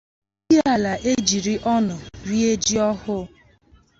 [0.43, 1.97] Ndị Ihiala Ejiri Ọñụ
[2.27, 3.21] Rie Ji Ọhụụ